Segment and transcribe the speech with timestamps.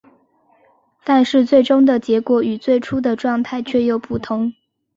[1.03, 4.51] 但是最终的结果与最初的状态却又不同。